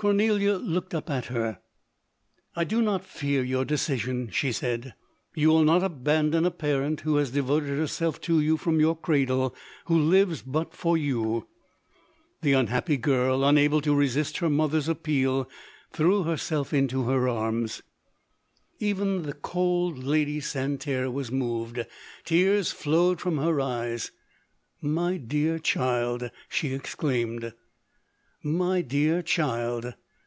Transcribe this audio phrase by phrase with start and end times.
[0.00, 1.58] Cornelia looked up at her."
[2.54, 4.94] I do not fear your decision," she said;"
[5.34, 8.96] you will not aban don a parent, who has devoted herself to you from your
[8.96, 11.20] cradle— who lives but for you.
[11.24, 11.46] 11
[12.42, 15.50] The unhappy girl, unable to resist her mother's appeal,
[15.90, 17.82] threw herself into her arms.
[18.78, 19.40] Even the 18G LODORE.
[19.40, 21.84] < cold Lady Santerre was moved—
[22.24, 24.12] tears flowed from her eyes:—
[24.80, 27.52] "My dear child V she exclaimed."
[28.68, 29.94] My dear child